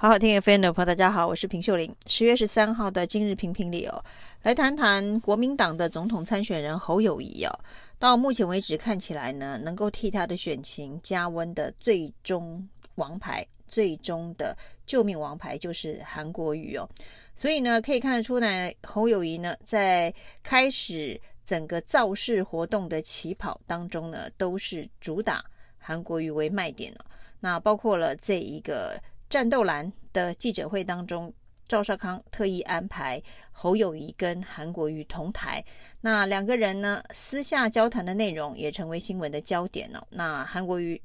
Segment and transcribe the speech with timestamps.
[0.00, 1.92] 好好听 FM 的朋友，大家好，我是平秀玲。
[2.06, 4.00] 十月十三号的今日评评里哦，
[4.44, 7.50] 来谈谈国民党的总统参选人侯友宜哦。
[7.98, 12.64] 到目前为止，看起来呢，能够替他的选情加温的最终
[12.94, 14.56] 王牌、最终的
[14.86, 16.88] 救命王牌就是韩国瑜哦。
[17.34, 25.44] 所以呢，可以看得出来，侯友宜呢，在开始整个造势活动的起跑当中呢，都是主打
[25.76, 27.04] 韩国瑜为卖点哦。
[27.40, 28.96] 那包括了这一个。
[29.28, 31.32] 战斗蓝的记者会当中，
[31.66, 35.62] 赵少康特意安排侯友宜跟韩国瑜同台。
[36.00, 40.02] 那两个人呢，私下交谈的内容也成为新闻的焦点哦。
[40.10, 40.98] 那韩国瑜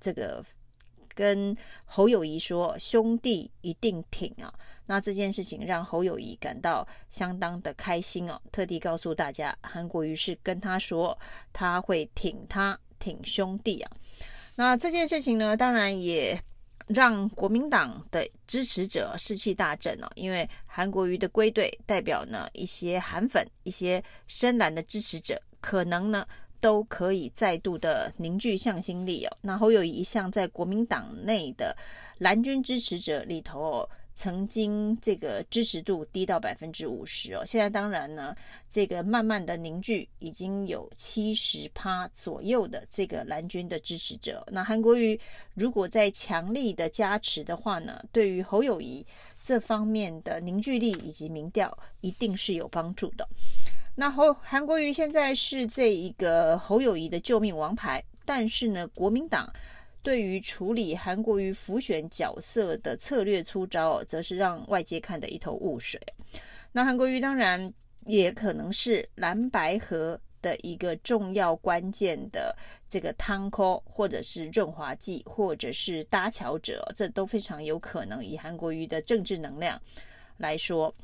[0.00, 0.44] 这个
[1.14, 4.52] 跟侯友宜说：“兄弟一定挺啊！”
[4.86, 11.16] 那这件事情让侯友宜感到相当的开心哦，特地告诉大家，韩国瑜是跟他说
[11.52, 13.92] 他会挺他挺兄弟啊。
[14.56, 16.42] 那这件事情呢，当然也。
[16.88, 26.26] 让国民党的支持者士气大振哦，因为韩国瑜的归队代表呢，一些韩粉、一些深蓝的支持者，可能呢
[26.60, 29.36] 都可以再度的凝聚向心力哦。
[29.42, 31.76] 那侯友宜一向在国民党内的
[32.18, 33.90] 蓝军支持者里头哦。
[34.18, 38.34] 曾经这个支持度低到百分之五十哦，现在当然呢，
[38.68, 44.44] 这个慢慢的凝聚，已经有七十趴左右的这个蓝军的支持者。
[44.50, 45.16] 那韩国瑜
[45.54, 49.06] 如果在强力的加持的话呢，对于侯友宜
[49.40, 53.24] 这方面的凝聚力以及民调，一定是有帮助的。
[53.94, 59.48] 那侯韩国瑜现在是这一个侯友宜的救命王牌，但是呢，国民党。
[60.02, 66.00] 对于处理韩国瑜浮选角色的策略出招，则是让外界看得一头雾水。
[66.72, 67.72] 那韩国瑜当然
[68.06, 72.56] 也可能是蓝白合的一个重要关键的
[72.88, 78.24] 这个汤锅，或者是润滑剂，或者是搭桥者，这都非常有可能。
[78.24, 79.80] 以韩国瑜的政治能量
[80.36, 80.94] 来说，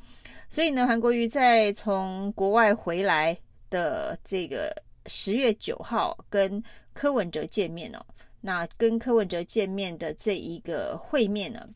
[0.49, 3.37] 所以呢，韩国瑜在从国外回来
[3.69, 4.73] 的这个
[5.07, 7.99] 十月九号跟柯文哲见面哦。
[8.45, 11.67] 那跟柯文哲见面的这一个会面呢，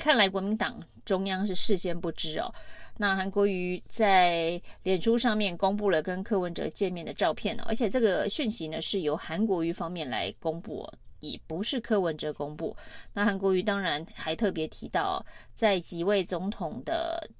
[0.00, 2.52] 看来国民党中央是事先不知哦。
[2.96, 12.76] 那韩国瑜在脸书上面公布了跟柯文哲见面的照片哦，而且这个讯息呢是由韩国瑜方面来公布哦，也不是柯文哲公布。
[13.12, 15.24] 那韩国瑜当然还特别提到，
[15.54, 17.30] 在几位总统的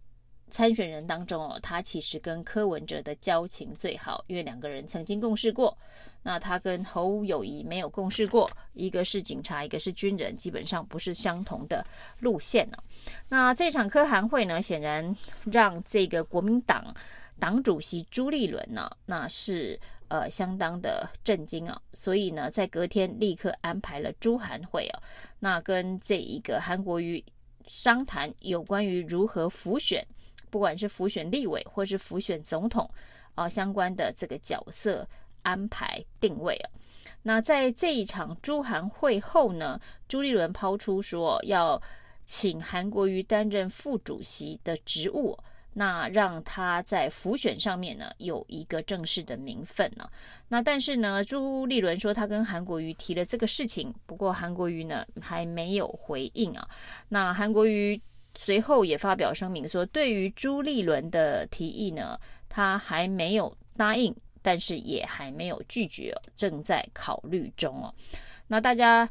[0.52, 5.76] 参选人当中哦，他其实跟柯文哲的交情最好，因为两个人曾经共事过。
[6.22, 11.84] 那他跟侯友宜没有共事过，一个是警察，一个是军人，基本上不是相同的
[12.20, 12.76] 路线呢。
[13.28, 15.16] 那这场柯韩会呢，显然
[15.50, 16.94] 让这个国民党
[17.40, 21.80] 党主席朱立伦呢，那是呃相当的震惊啊。
[21.92, 25.02] 所以呢，在隔天立刻安排了朱韩会啊，
[25.40, 27.24] 那跟这一个韩国瑜
[27.64, 30.06] 商谈有关于如何辅选，
[30.52, 32.88] 不管是辅选立委或是辅选总统
[33.34, 35.04] 啊相关的这个角色。
[35.44, 36.70] 安排定位啊，
[37.24, 39.76] 那在这一场朱韩会后呢，
[40.06, 41.82] 朱立伦抛出说要
[42.24, 45.36] 请韩国瑜担任副主席的职务，
[45.72, 50.08] 那让他在辅选上面呢有一个正式的名分呢。
[50.46, 56.68] 那但是呢，朱立伦说他跟韩国瑜提了这个事情，不过韩国瑜呢还没有回应啊。
[57.08, 58.00] 那韩国瑜
[58.36, 64.14] 随后也发表声明说，对于朱立伦的提议呢，他还没有答应。
[64.44, 67.94] 但是也还没有拒绝，正在考虑中哦。
[68.48, 69.08] 那大家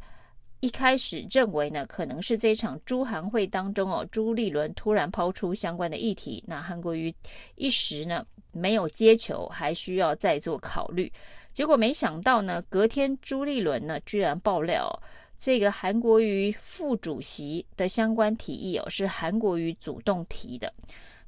[0.60, 7.16] 一开始认为呢，可能是这场朱韩会当中哦，朱立伦突然抛出相关的议题，那韩国瑜
[7.56, 11.10] 一时呢没有接球，还需要再做考虑。
[11.54, 15.02] 结果没想到呢，隔天朱立伦呢居然爆料，
[15.42, 20.72] 这个韩国瑜副主席的相关提议哦，是韩国瑜主动提的。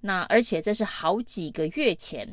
[0.01, 2.28] 那而且这是好几个月前。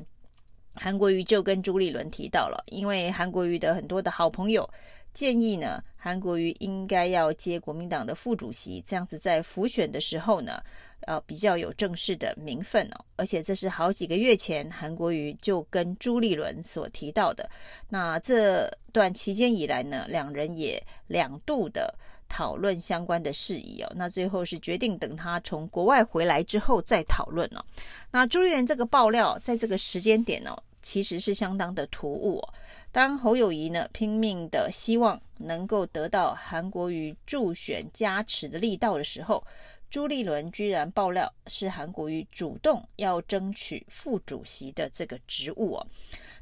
[0.74, 4.68] 韩国瑜就跟朱立伦提到了，因为韩国瑜的很多的好朋友
[5.12, 10.62] 建议呢，韩国瑜应该要接国民党的副主席，这样子在浮选的时候呢，
[11.00, 13.04] 呃，比较有正式的名分哦。
[13.16, 17.48] 而且这是好几个月前韩国瑜就跟朱立伦所提到的。
[17.88, 21.92] 那这段期间以来呢，两人也两度的
[22.28, 23.92] 讨论相关的事宜哦。
[23.96, 27.64] 那最后是决定等他从国外回来之后再讨论哦。
[28.10, 30.56] 那朱立伦这个爆料在这个时间点哦。
[30.82, 32.54] 其实是相当的突兀哦。
[32.92, 39.44] 当侯友谊呢拼命的希望能够得到韩国瑜助选加持的力道的时候，
[39.88, 45.86] 朱立伦居然爆料是韩国瑜主动要争取副主席的这个职务哦。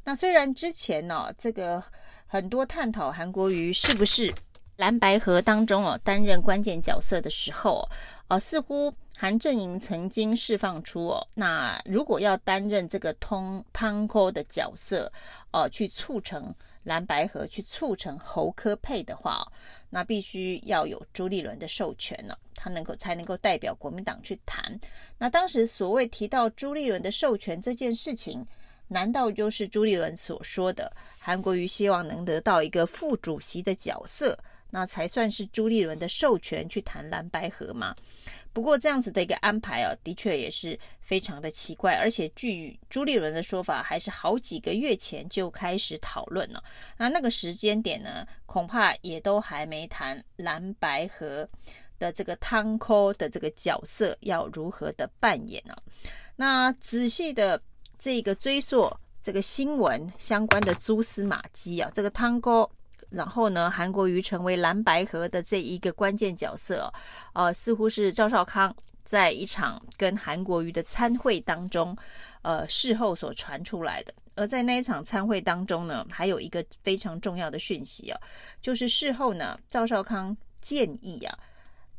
[0.04, 1.82] 那虽然之前呢，这个
[2.26, 4.32] 很多探讨韩国瑜是不是
[4.78, 7.84] 蓝白河当中哦担任关键角色的时候，
[8.28, 15.12] 呃，似乎韩正营曾经释放出哦，那如果要担任这个通汤扣的角色，
[15.50, 16.54] 呃，去促成。
[16.84, 19.46] 蓝白河去促成侯科配的话，
[19.90, 24.80] 那必须要有朱立伦的授权了，他能够才能够代表国民党去谈。
[25.18, 28.46] 那当时所谓提到朱立伦的授权这件事情，
[28.86, 34.38] 难道就是朱立伦所说的韩国瑜希望能得到一个副主席的角色，
[34.70, 37.94] 那才算是朱立伦的授权去谈蓝白合嘛？
[38.52, 46.62] 不过这样子的一个安排啊，的确也是非常的奇怪，而且据朱立伦的说法，还是好几个月前就开始讨论了。
[46.96, 51.48] 那那个时间点呢，恐怕也都还没谈蓝白合
[51.98, 55.76] 的这个汤扣的这个角色要如何的扮演呢？
[56.34, 57.60] 那仔细的
[57.98, 58.90] 这个追溯
[59.22, 62.68] 这个新闻相关的蛛丝马迹啊，这个汤扣。
[63.10, 66.92] 然后呢，韩国瑜成为蓝白合的这一个关键角色，
[67.32, 71.96] 呃，似乎是赵少康在一场跟韩国瑜的参会当中，
[72.42, 74.12] 呃，事后所传出来的。
[74.34, 78.20] 而在那一场参会当中呢，还有一个非常重要的讯息啊，
[78.60, 81.36] 就是事后呢，赵少康建议啊，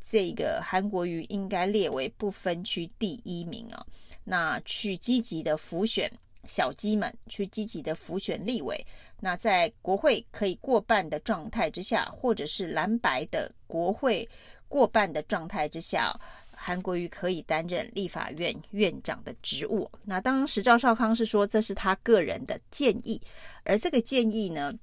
[0.10, 3.86] 这个韩国瑜应该列为不分区第一名啊，
[4.24, 6.10] 那去积极的辅选
[6.50, 8.84] 小鸡们，去积极的辅选立委。
[9.22, 14.28] 那在国会可以过半的状态之下，或者是蓝白的国会
[14.68, 16.14] 过半的状态之下，
[16.52, 19.90] 韩国瑜可以担任立法院院长的职务。
[20.04, 23.22] 那当时赵少康是说这是他个人的建议，
[23.64, 24.74] 而这个建议呢，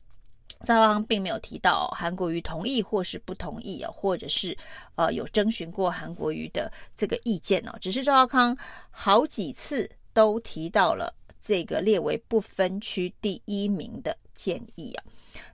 [0.64, 4.56] 赵少康并没有提到韩国瑜同意或是不同意啊，或者是
[4.94, 8.56] 呃有征询过韩国瑜的这个意见哦，只是赵少康
[8.90, 11.14] 好几次都提到了
[11.46, 14.16] 这个列为不分区第一名的。
[14.36, 15.04] 建议啊，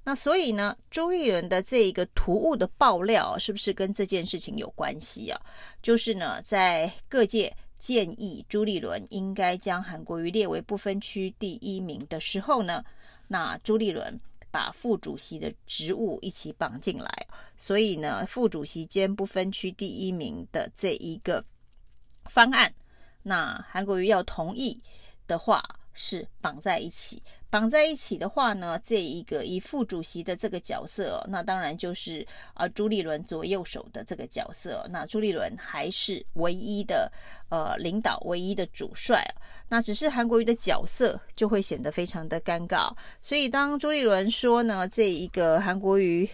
[0.02, 5.40] 那所以呢，朱立伦的这一个突兀的爆料，是不是跟这件事情有关系啊？
[5.80, 12.84] 就是呢，在各界建议朱立伦应该将韩国瑜列为不分区第一名的时候呢，
[13.28, 21.44] 那朱立伦把副主席的职务一起绑进来，所以呢，副主席兼不分区第一名的这一个
[22.24, 22.74] 方案，
[23.22, 24.82] 那韩国瑜要同意
[25.28, 25.62] 的话，
[25.94, 27.22] 是绑在一起。
[27.50, 37.12] 绑在一起的话呢，这一个以副主席的这个角色，那当然就是啊朱立伦左右手的这个角色，那朱立伦还是唯一的
[37.50, 39.22] 呃领导，唯一的主帅，
[39.68, 42.90] 那只是韩国瑜的角色就会显得非常的尴尬。
[43.20, 46.26] 所以当朱立伦说呢，这一个韩国瑜。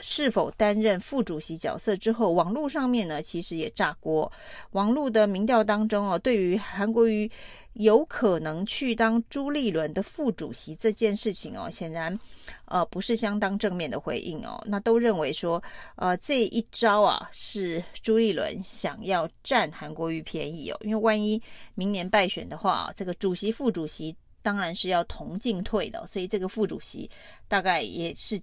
[0.00, 4.30] 是否担任副主席角色之后，网络上面呢，其实也炸锅。
[4.72, 7.30] 网络的民调当中哦，对于韩国瑜
[7.74, 12.18] 有可能去当朱立伦的副主席这件事情哦，显然
[12.66, 14.60] 呃不是相当正面的回应哦。
[14.66, 15.62] 那都认为说，
[15.96, 21.40] 呃这一招啊是朱立伦想要占韩国瑜便宜哦，因为万一
[21.74, 27.08] 明年败选的话，这个主席副主席当然是要同进退的，所以这个副主席
[27.46, 28.40] 大概也是。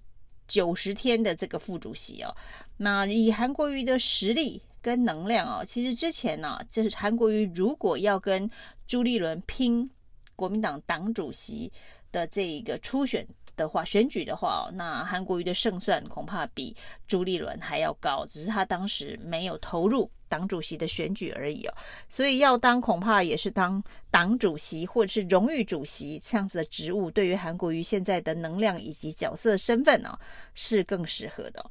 [0.52, 2.36] 九十天的这个副主席哦，
[2.76, 8.50] 那以韩国瑜的实力跟能量哦，其实之前呢、就是韩国瑜如果要跟
[8.86, 9.88] 朱立伦拼
[10.36, 11.72] 国民党党主席
[12.10, 13.26] 的这一个初选
[13.56, 16.76] 的话，选举的话，那韩国瑜的胜算恐怕比
[17.08, 20.10] 朱立伦还要高，只是他当时没有投入。
[20.32, 21.74] 党主席的选举而已哦，
[22.08, 30.18] 所以要当恐怕也是当党主席或者是荣誉主席这样子的职务，对于韩国瑜现在的能量以及角色身份呢，
[30.54, 31.62] 是更适合的。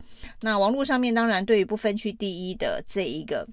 [0.41, 3.47] 那网络上面当然对于不分区第一的这一个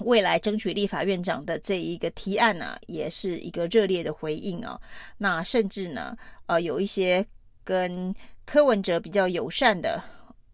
[0.00, 4.80] 未来争取立法院长的这一个提案呢，也是一个热烈的回应哦。
[5.18, 7.26] 那甚至呢，呃，有一些
[7.64, 8.14] 跟
[8.46, 10.00] 柯文哲比较友善的。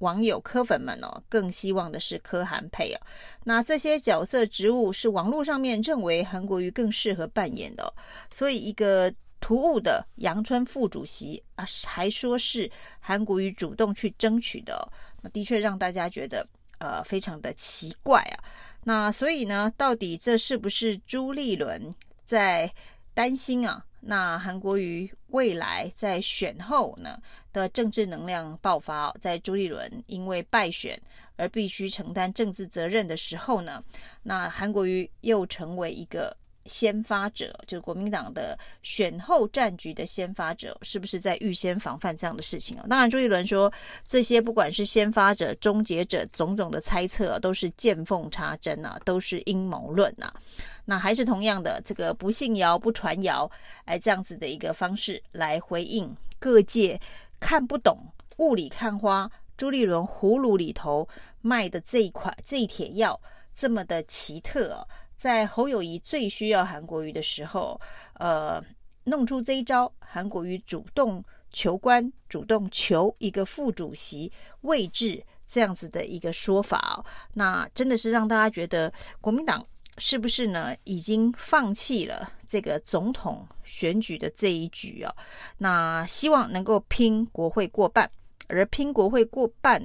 [0.00, 3.00] 网友柯粉们哦，更希望的是柯韩配哦。
[3.44, 7.90] 那这些角色职务是网络上面认为韩国瑜更适合扮演的，
[8.30, 14.86] 所以一个突兀的阳春副主席啊，还说是韩国瑜主动去争取的，
[15.22, 16.46] 那的确让大家觉得
[16.78, 18.36] 呃非常的奇怪啊。
[18.84, 21.90] 那所以呢，到底这是不是朱立伦
[22.24, 22.72] 在
[23.14, 23.84] 担心啊？
[24.00, 27.18] 那韩国瑜未来在选后呢
[27.52, 31.00] 的政治能量爆发，在朱立伦因为败选
[31.36, 33.82] 而必须承担政治责任的时候呢，
[34.22, 42.86] 那韩国瑜又成为一个先发者，就是国民党的选后战局的先发者，是不是在预先防范这样的事情啊？
[42.88, 43.72] 当然，朱立伦说
[44.06, 50.32] 这些不管是先发者、终结者，种种的猜测都是见缝插针啊，都是阴谋论啊。
[50.90, 53.48] 那还是同样的，这个不信谣不传谣，
[53.84, 57.00] 哎，这样子的一个方式来回应各界
[57.38, 57.96] 看不懂、
[58.38, 61.08] 雾里看花、朱立伦葫芦里头
[61.42, 63.18] 卖的这一款这一帖药
[63.54, 67.80] 这么的奇特，在侯友谊最需要韩国瑜的时候，
[68.14, 68.60] 呃，
[69.04, 74.32] 弄出这一招，韩国瑜主动求官，主动求一个副主席
[74.62, 77.04] 位置，这样子的一个说法，
[77.34, 79.64] 那真的是让大家觉得国民党。
[79.98, 80.74] 是不是呢？
[80.84, 85.14] 已经放弃了这个总统选举的这一局哦？
[85.58, 88.10] 那希望能够拼国会过半，
[88.46, 89.82] 而拼国会过半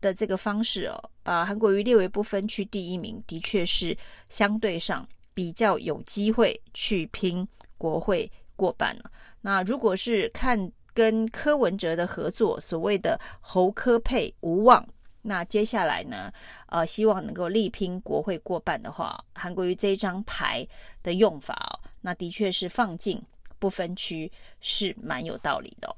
[0.00, 3.96] 的这个方式哦，把韩国瑜列为不分区第一名，的确是
[4.28, 7.46] 相对上比较有机会去拼
[7.76, 9.10] 国会过半了。
[9.40, 14.86] 那如果是看跟柯文哲的合作，所谓的侯柯配无望。
[15.28, 16.32] 那接下来呢？
[16.66, 20.64] 呃，希望能够力拼国会过半的话，韩国瑜这一张牌
[21.02, 23.20] 的用法哦，那的确是放进
[23.58, 24.30] 不分区
[24.60, 25.96] 是蛮有道理的哦。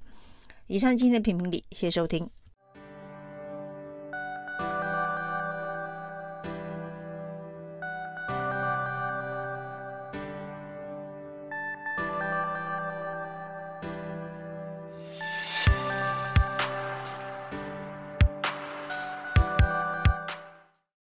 [0.67, 2.29] 以上今天的评评理，谢谢收听。